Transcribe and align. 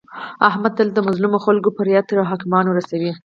احمد 0.49 0.71
تل 0.77 0.87
د 0.93 0.99
مظلمو 1.07 1.37
خلکو 1.45 1.69
فریاد 1.77 2.03
تر 2.09 2.17
حاکمانو 2.31 2.75
رسوي. 2.79 3.11